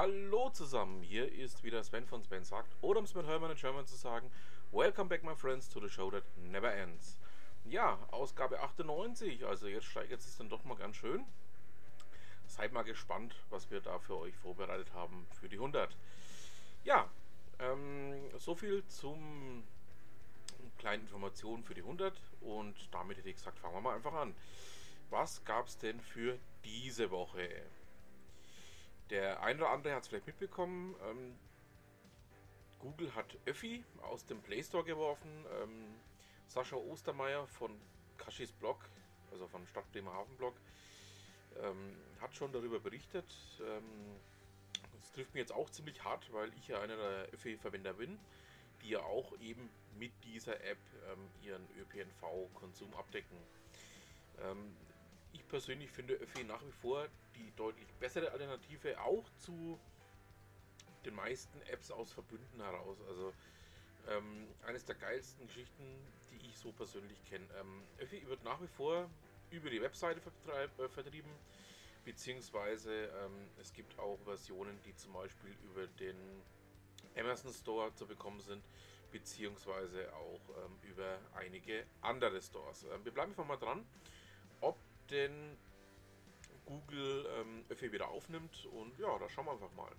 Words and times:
Hallo 0.00 0.48
zusammen, 0.50 1.02
hier 1.02 1.28
ist 1.32 1.64
wieder 1.64 1.82
Sven 1.82 2.06
von 2.06 2.22
Sven 2.22 2.44
sagt, 2.44 2.72
oder 2.82 3.00
um 3.00 3.04
es 3.04 3.16
mit 3.16 3.26
Hermann 3.26 3.50
in 3.50 3.56
German 3.56 3.84
zu 3.84 3.96
sagen, 3.96 4.30
Welcome 4.70 5.08
back 5.08 5.24
my 5.24 5.34
friends 5.34 5.68
to 5.68 5.80
the 5.80 5.88
show 5.88 6.08
that 6.12 6.22
never 6.36 6.72
ends. 6.72 7.18
Ja, 7.64 7.98
Ausgabe 8.12 8.60
98, 8.60 9.44
also 9.44 9.66
jetzt 9.66 9.86
steigert 9.86 10.20
es 10.20 10.36
dann 10.36 10.48
doch 10.48 10.62
mal 10.62 10.76
ganz 10.76 10.94
schön. 10.94 11.24
Seid 12.46 12.72
mal 12.72 12.84
gespannt, 12.84 13.34
was 13.50 13.72
wir 13.72 13.80
da 13.80 13.98
für 13.98 14.16
euch 14.16 14.36
vorbereitet 14.36 14.92
haben 14.94 15.26
für 15.40 15.48
die 15.48 15.56
100. 15.56 15.96
Ja, 16.84 17.10
ähm, 17.58 18.14
so 18.38 18.54
viel 18.54 18.86
zum 18.86 19.64
kleinen 20.78 21.02
Informationen 21.02 21.64
für 21.64 21.74
die 21.74 21.82
100 21.82 22.14
und 22.42 22.76
damit 22.92 23.18
hätte 23.18 23.30
ich 23.30 23.34
gesagt, 23.34 23.58
fangen 23.58 23.74
wir 23.74 23.80
mal 23.80 23.96
einfach 23.96 24.14
an. 24.14 24.32
Was 25.10 25.44
gab 25.44 25.66
es 25.66 25.76
denn 25.76 26.00
für 26.00 26.38
diese 26.64 27.10
Woche? 27.10 27.48
Der 29.10 29.42
eine 29.42 29.60
oder 29.60 29.70
andere 29.70 29.94
hat 29.94 30.02
es 30.02 30.08
vielleicht 30.08 30.26
mitbekommen. 30.26 30.94
Ähm, 31.08 31.34
Google 32.78 33.14
hat 33.14 33.36
Öffi 33.46 33.84
aus 34.02 34.26
dem 34.26 34.40
Play 34.42 34.62
Store 34.62 34.84
geworfen. 34.84 35.46
Ähm, 35.62 35.94
Sascha 36.46 36.76
Ostermeier 36.76 37.46
von 37.46 37.78
Kashis 38.18 38.52
Blog, 38.52 38.88
also 39.32 39.46
von 39.48 39.66
Stadt 39.66 39.90
Bremerhaven 39.92 40.36
Blog, 40.36 40.54
ähm, 41.62 41.96
hat 42.20 42.34
schon 42.36 42.52
darüber 42.52 42.80
berichtet. 42.80 43.26
Ähm, 43.60 44.16
das 45.00 45.12
trifft 45.12 45.34
mich 45.34 45.40
jetzt 45.40 45.52
auch 45.52 45.70
ziemlich 45.70 46.04
hart, 46.04 46.32
weil 46.32 46.52
ich 46.54 46.68
ja 46.68 46.80
einer 46.80 46.96
der 46.96 47.28
Öffi-Verwender 47.32 47.94
bin, 47.94 48.18
die 48.82 48.90
ja 48.90 49.00
auch 49.00 49.38
eben 49.40 49.70
mit 49.98 50.12
dieser 50.24 50.62
App 50.64 50.78
ähm, 51.10 51.28
ihren 51.42 51.66
ÖPNV-Konsum 51.78 52.94
abdecken. 52.94 53.36
Ich 55.38 55.46
persönlich 55.46 55.90
finde 55.90 56.14
Öffi 56.14 56.42
nach 56.42 56.60
wie 56.66 56.72
vor 56.72 57.06
die 57.36 57.52
deutlich 57.54 57.86
bessere 58.00 58.32
Alternative, 58.32 59.00
auch 59.00 59.24
zu 59.38 59.78
den 61.04 61.14
meisten 61.14 61.62
Apps 61.62 61.92
aus 61.92 62.12
Verbünden 62.12 62.60
heraus. 62.60 62.98
Also 63.08 63.32
ähm, 64.08 64.48
eines 64.66 64.84
der 64.84 64.96
geilsten 64.96 65.46
Geschichten, 65.46 65.84
die 66.32 66.48
ich 66.48 66.58
so 66.58 66.72
persönlich 66.72 67.24
kenne. 67.24 67.46
Ähm, 67.60 67.82
Öffi 67.98 68.26
wird 68.26 68.42
nach 68.42 68.60
wie 68.60 68.66
vor 68.66 69.08
über 69.50 69.70
die 69.70 69.80
Webseite 69.80 70.20
äh, 70.48 70.88
vertrieben, 70.88 71.30
beziehungsweise 72.04 72.92
ähm, 72.92 73.48
es 73.60 73.72
gibt 73.72 73.96
auch 73.98 74.18
Versionen, 74.24 74.80
die 74.84 74.94
zum 74.96 75.12
Beispiel 75.12 75.56
über 75.62 75.86
den 75.86 76.16
Amazon 77.16 77.52
Store 77.52 77.94
zu 77.94 78.06
bekommen 78.06 78.40
sind, 78.40 78.64
beziehungsweise 79.12 80.12
auch 80.14 80.40
ähm, 80.64 80.78
über 80.82 81.18
einige 81.34 81.86
andere 82.00 82.42
Stores. 82.42 82.84
Ähm, 82.92 83.04
wir 83.04 83.12
bleiben 83.12 83.30
einfach 83.30 83.46
mal 83.46 83.56
dran, 83.56 83.86
denn 85.10 85.56
Google 86.64 87.26
ähm, 87.38 87.64
Öffi 87.68 87.92
wieder 87.92 88.08
aufnimmt 88.08 88.66
und 88.66 88.98
ja, 88.98 89.18
da 89.18 89.28
schauen 89.28 89.46
wir 89.46 89.52
einfach 89.52 89.72
mal. 89.72 89.92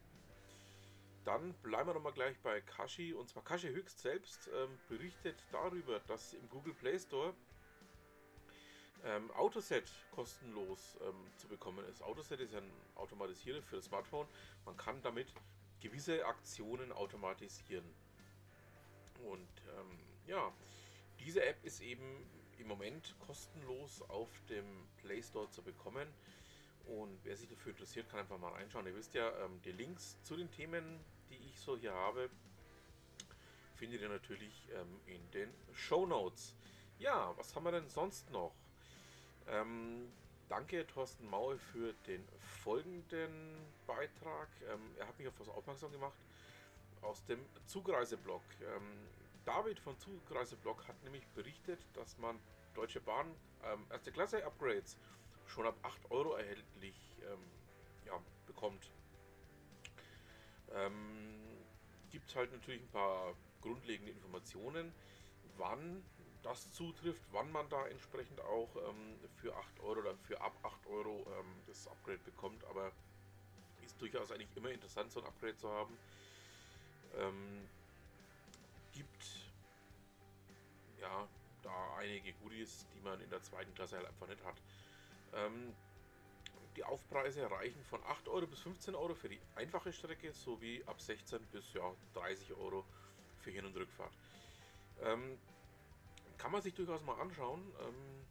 Dann 1.25 1.53
bleiben 1.55 1.89
wir 1.89 1.93
nochmal 1.93 2.13
gleich 2.13 2.39
bei 2.39 2.61
Kashi 2.61 3.13
und 3.13 3.29
zwar 3.29 3.43
Kashi 3.43 3.69
Höchst 3.69 3.99
selbst 3.99 4.49
ähm, 4.53 4.77
berichtet 4.87 5.35
darüber, 5.51 5.99
dass 6.01 6.33
im 6.33 6.47
Google 6.49 6.73
Play 6.73 6.97
Store 6.99 7.33
ähm, 9.03 9.31
Autoset 9.31 9.89
kostenlos 10.11 10.97
ähm, 11.01 11.15
zu 11.37 11.47
bekommen 11.47 11.85
ist. 11.85 12.01
Autoset 12.03 12.39
ist 12.39 12.55
ein 12.55 12.71
Automatisierer 12.95 13.61
für 13.61 13.77
das 13.77 13.85
Smartphone. 13.85 14.27
Man 14.65 14.77
kann 14.77 15.01
damit 15.01 15.33
gewisse 15.79 16.25
Aktionen 16.25 16.91
automatisieren. 16.91 17.85
Und 19.23 19.49
ähm, 19.77 19.99
ja, 20.27 20.51
diese 21.19 21.45
App 21.45 21.63
ist 21.63 21.81
eben 21.81 22.25
im 22.57 22.67
Moment 22.67 23.15
kostenlos 23.19 24.01
auf 24.09 24.29
dem 24.49 24.65
Play 24.97 25.21
Store 25.21 25.49
zu 25.49 25.61
bekommen. 25.61 26.07
Und 26.85 27.19
wer 27.23 27.37
sich 27.37 27.47
dafür 27.47 27.71
interessiert, 27.71 28.09
kann 28.09 28.21
einfach 28.21 28.39
mal 28.39 28.51
reinschauen. 28.51 28.87
Ihr 28.87 28.95
wisst 28.95 29.13
ja, 29.13 29.29
ähm, 29.45 29.61
die 29.63 29.71
Links 29.71 30.17
zu 30.23 30.35
den 30.35 30.49
Themen, 30.51 30.99
die 31.29 31.37
ich 31.47 31.59
so 31.59 31.77
hier 31.77 31.93
habe, 31.93 32.29
findet 33.75 34.01
ihr 34.01 34.09
natürlich 34.09 34.67
ähm, 34.73 34.99
in 35.05 35.31
den 35.31 35.49
Show 35.73 36.05
Notes. 36.05 36.55
Ja, 36.97 37.33
was 37.37 37.55
haben 37.55 37.63
wir 37.63 37.71
denn 37.71 37.87
sonst 37.87 38.29
noch? 38.31 38.53
Ähm, 39.47 40.11
danke 40.49 40.85
Thorsten 40.87 41.29
Maue 41.29 41.57
für 41.57 41.93
den 42.07 42.27
folgenden 42.63 43.55
Beitrag. 43.85 44.49
Ähm, 44.69 44.81
er 44.97 45.07
hat 45.07 45.17
mich 45.17 45.27
auf 45.27 45.39
was 45.39 45.49
aufmerksam 45.49 45.91
gemacht 45.91 46.17
aus 47.01 47.23
dem 47.25 47.39
Zugreiseblog. 47.65 48.41
David 49.49 49.79
von 49.79 49.97
Zugreiseblog 49.97 50.87
hat 50.87 51.03
nämlich 51.03 51.25
berichtet, 51.29 51.79
dass 51.93 52.19
man 52.19 52.39
Deutsche 52.75 53.01
Bahn 53.01 53.35
ähm, 53.63 53.83
erste 53.89 54.11
Klasse 54.11 54.45
Upgrades 54.45 54.95
schon 55.47 55.65
ab 55.65 55.75
8 55.81 56.11
Euro 56.11 56.35
erhältlich 56.35 56.95
ähm, 57.23 57.39
ja, 58.05 58.21
bekommt. 58.45 58.91
Ähm, 60.71 61.41
Gibt 62.11 62.35
halt 62.35 62.51
natürlich 62.51 62.83
ein 62.83 62.89
paar 62.89 63.33
grundlegende 63.61 64.11
Informationen, 64.11 64.93
wann 65.57 66.05
das 66.43 66.71
zutrifft, 66.71 67.23
wann 67.31 67.51
man 67.51 67.67
da 67.69 67.87
entsprechend 67.87 68.39
auch 68.41 68.69
ähm, 68.87 69.17
für 69.37 69.55
8 69.55 69.79
Euro 69.79 70.01
oder 70.01 70.15
für 70.15 70.39
ab 70.41 70.53
8 70.61 70.85
Euro 70.85 71.25
ähm, 71.39 71.63
das 71.65 71.87
Upgrade 71.87 72.19
bekommt, 72.19 72.63
aber 72.65 72.91
ist 73.81 73.99
durchaus 73.99 74.31
eigentlich 74.31 74.55
immer 74.55 74.69
interessant, 74.69 75.11
so 75.11 75.21
ein 75.21 75.25
Upgrade 75.25 75.57
zu 75.57 75.69
haben. 75.71 75.97
Ähm, 77.15 77.67
einige 82.29 82.37
Goodies, 82.39 82.85
die 82.95 83.01
man 83.01 83.19
in 83.21 83.29
der 83.29 83.41
zweiten 83.41 83.73
Klasse 83.73 83.97
halt 83.97 84.07
einfach 84.07 84.27
nicht 84.27 84.43
hat. 84.43 84.55
Ähm, 85.33 85.73
die 86.75 86.83
Aufpreise 86.83 87.49
reichen 87.49 87.83
von 87.83 88.01
8 88.03 88.27
Euro 88.29 88.47
bis 88.47 88.59
15 88.59 88.95
Euro 88.95 89.13
für 89.15 89.29
die 89.29 89.39
einfache 89.55 89.91
Strecke 89.91 90.31
sowie 90.33 90.83
ab 90.85 91.01
16 91.01 91.39
bis 91.51 91.73
ja, 91.73 91.93
30 92.13 92.53
Euro 92.53 92.85
für 93.41 93.51
Hin- 93.51 93.65
und 93.65 93.75
Rückfahrt. 93.75 94.13
Ähm, 95.01 95.37
kann 96.37 96.51
man 96.51 96.61
sich 96.61 96.73
durchaus 96.73 97.01
mal 97.03 97.19
anschauen. 97.19 97.61
Ähm, 97.81 98.25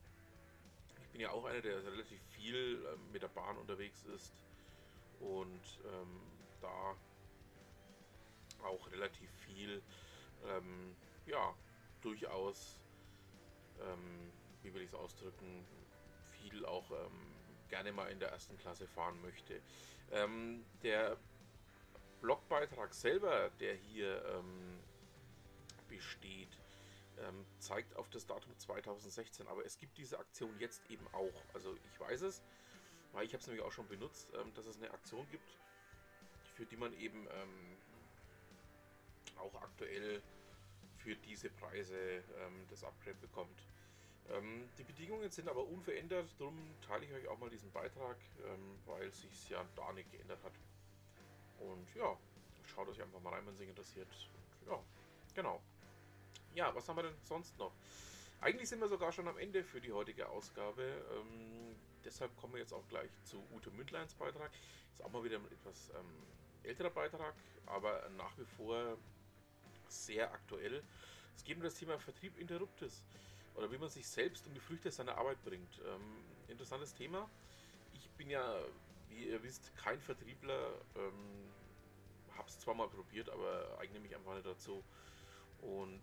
ich 1.03 1.09
bin 1.11 1.21
ja 1.21 1.31
auch 1.31 1.45
einer, 1.45 1.61
der 1.61 1.85
relativ 1.85 2.21
viel 2.37 2.85
ähm, 2.93 3.13
mit 3.13 3.23
der 3.23 3.29
Bahn 3.29 3.57
unterwegs 3.59 4.05
ist 4.15 4.33
und 5.21 5.61
ähm, 5.85 6.21
da 6.61 6.95
auch 8.65 8.91
relativ 8.93 9.31
viel, 9.45 9.83
ähm, 10.47 10.95
ja, 11.27 11.55
durchaus, 12.03 12.79
ähm, 13.81 14.33
wie 14.63 14.75
will 14.75 14.83
ich 14.83 14.89
es 14.89 14.95
ausdrücken, 14.95 15.65
viel 16.31 16.65
auch 16.67 16.91
ähm, 16.91 17.35
gerne 17.69 17.93
mal 17.93 18.11
in 18.11 18.19
der 18.19 18.31
ersten 18.31 18.57
Klasse 18.59 18.87
fahren 18.87 19.21
möchte. 19.23 19.61
Ähm, 20.11 20.65
der 20.83 21.17
Blogbeitrag 22.21 22.95
selber, 22.95 23.51
der 23.61 23.75
hier 23.75 24.25
ähm, 24.27 24.81
besteht, 25.89 26.59
ähm, 27.19 27.45
zeigt 27.59 27.97
auf 27.97 28.09
das 28.11 28.27
Datum 28.27 28.57
2016, 28.59 29.47
aber 29.49 29.65
es 29.65 29.79
gibt 29.79 29.97
diese 29.99 30.19
Aktion 30.19 30.59
jetzt 30.59 30.89
eben 30.91 31.07
auch. 31.09 31.55
Also 31.55 31.75
ich 31.75 32.01
weiß 32.01 32.23
es, 32.23 32.43
weil 33.13 33.25
ich 33.25 33.33
habe 33.33 33.41
es 33.41 33.47
nämlich 33.47 33.65
auch 33.65 33.73
schon 33.73 33.89
benutzt, 33.89 34.29
ähm, 34.35 34.53
dass 34.55 34.67
es 34.67 34.77
eine 34.77 34.91
Aktion 34.91 35.27
gibt, 35.31 35.59
für 36.55 36.67
die 36.67 36.77
man 36.77 36.93
eben 36.99 37.29
auch 39.39 39.55
aktuell 39.63 40.21
für 41.09 41.17
diese 41.17 41.49
Preise 41.49 41.97
ähm, 41.97 42.67
das 42.69 42.85
Upgrade 42.85 43.17
bekommt. 43.17 43.63
Ähm, 44.29 44.69
die 44.77 44.85
Bedingungen 44.85 45.31
sind 45.31 45.49
aber 45.49 45.65
unverändert, 45.67 46.29
darum 46.39 46.59
teile 46.87 47.07
ich 47.07 47.13
euch 47.15 47.27
auch 47.29 47.39
mal 47.39 47.49
diesen 47.49 47.71
Beitrag, 47.73 48.19
ähm, 48.45 48.79
weil 48.85 49.11
sich 49.11 49.49
ja 49.49 49.65
da 49.75 49.91
nicht 49.95 50.13
geändert 50.13 50.45
hat. 50.45 50.53
Und 51.61 51.95
ja, 51.95 52.15
schaut 52.67 52.89
euch 52.89 53.01
einfach 53.01 53.21
mal 53.23 53.33
rein, 53.33 53.47
wenn 53.47 53.55
es 53.55 53.61
euch 53.61 53.71
interessiert. 53.71 54.07
Und 54.61 54.71
ja, 54.71 54.79
genau. 55.35 55.63
Ja, 56.55 56.75
was 56.75 56.87
haben 56.87 56.97
wir 56.97 57.05
denn 57.05 57.17
sonst 57.25 57.59
noch? 57.59 57.73
Eigentlich 58.43 58.69
sind 58.69 58.81
wir 58.81 58.89
sogar 58.89 59.11
schon 59.11 59.29
am 59.29 59.39
Ende 59.39 59.65
für 59.65 59.81
die 59.81 59.93
heutige 59.93 60.29
Ausgabe. 60.29 60.83
Ähm, 60.83 61.75
deshalb 62.05 62.37
kommen 62.37 62.53
wir 62.53 62.61
jetzt 62.61 62.75
auch 62.75 62.87
gleich 62.89 63.11
zu 63.25 63.43
Ute 63.55 63.71
Mündleins 63.71 64.13
Beitrag. 64.13 64.51
Ist 64.93 65.03
auch 65.03 65.11
mal 65.11 65.25
wieder 65.25 65.39
ein 65.39 65.51
etwas 65.51 65.89
ähm, 65.99 66.23
älterer 66.65 66.91
Beitrag, 66.91 67.35
aber 67.65 68.11
nach 68.19 68.37
wie 68.37 68.45
vor 68.45 68.99
sehr 69.91 70.33
aktuell. 70.33 70.83
Es 71.37 71.45
geht 71.45 71.57
um 71.57 71.63
das 71.63 71.75
Thema 71.75 71.99
Vertrieb 71.99 72.39
Interruptus 72.39 73.03
oder 73.55 73.71
wie 73.73 73.79
man 73.79 73.89
sich 73.89 74.07
selbst 74.07 74.47
um 74.47 74.55
die 74.55 74.61
Früchte 74.61 74.91
seiner 74.91 75.19
Arbeit 75.19 75.43
bringt. 75.45 75.81
Ähm, 75.87 76.25
interessantes 76.49 76.95
Thema. 76.95 77.29
Ich 77.95 78.09
bin 78.11 78.31
ja, 78.31 78.61
wie 79.09 79.29
ihr 79.29 79.43
wisst, 79.43 79.77
kein 79.77 80.01
Vertriebler. 80.01 80.73
Ähm, 80.97 81.51
Habe 82.37 82.49
es 82.49 82.59
zwar 82.61 82.75
mal 82.75 82.89
probiert, 82.89 83.29
aber 83.31 83.79
eigne 83.81 84.01
mich 84.01 84.15
einfach 84.15 84.35
nicht 84.35 84.47
dazu. 84.47 84.83
Und 85.61 86.03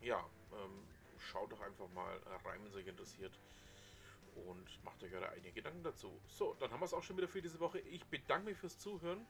ja, 0.00 0.24
ähm, 0.52 0.84
schaut 1.18 1.50
doch 1.50 1.60
einfach 1.60 1.88
mal 1.88 2.16
rein, 2.44 2.60
wenn 2.62 2.70
es 2.70 2.76
euch 2.76 2.86
interessiert. 2.86 3.32
Und 4.46 4.84
macht 4.84 5.02
euch 5.02 5.12
eure 5.12 5.28
eigenen 5.30 5.54
Gedanken 5.54 5.82
dazu. 5.82 6.10
So, 6.28 6.54
dann 6.58 6.70
haben 6.70 6.80
wir 6.80 6.86
es 6.86 6.94
auch 6.94 7.02
schon 7.02 7.16
wieder 7.16 7.28
für 7.28 7.42
diese 7.42 7.60
Woche. 7.60 7.80
Ich 7.80 8.04
bedanke 8.06 8.46
mich 8.46 8.58
fürs 8.58 8.78
Zuhören. 8.78 9.26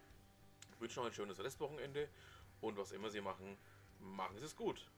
Wünsche 0.78 1.00
noch 1.00 1.06
ein 1.06 1.12
schönes 1.12 1.38
Restwochenende. 1.38 2.08
Und 2.62 2.78
was 2.78 2.92
immer 2.92 3.10
Sie 3.10 3.20
machen, 3.20 3.58
machen 3.98 4.38
Sie 4.38 4.44
es 4.44 4.56
gut. 4.56 4.88